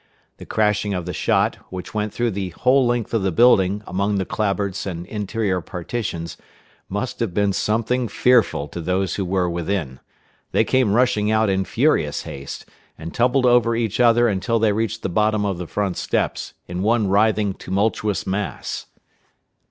The 0.37 0.47
crashing 0.47 0.95
of 0.95 1.05
the 1.05 1.13
shot, 1.13 1.57
which 1.69 1.93
went 1.93 2.11
through 2.11 2.31
the 2.31 2.49
whole 2.49 2.87
length 2.87 3.13
of 3.13 3.21
the 3.21 3.31
building 3.31 3.83
among 3.85 4.15
the 4.15 4.25
clapboards 4.25 4.87
and 4.87 5.05
interior 5.05 5.61
partitions, 5.61 6.37
must 6.89 7.19
have 7.19 7.35
been 7.35 7.53
something 7.53 8.07
fearful 8.07 8.67
to 8.69 8.81
those 8.81 9.13
who 9.13 9.23
were 9.25 9.47
within. 9.47 9.99
They 10.53 10.63
came 10.63 10.93
rushing 10.95 11.29
out 11.29 11.51
in 11.51 11.65
furious 11.65 12.23
haste, 12.23 12.65
and 12.97 13.13
tumbled 13.13 13.45
over 13.45 13.75
each 13.75 13.99
other 13.99 14.27
until 14.27 14.57
they 14.57 14.71
reached 14.73 15.03
the 15.03 15.07
bottom 15.07 15.45
of 15.45 15.59
the 15.59 15.67
front 15.67 15.97
steps, 15.97 16.55
in 16.67 16.81
one 16.81 17.07
writhing, 17.07 17.53
tumultuous 17.53 18.25
mass. 18.25 18.87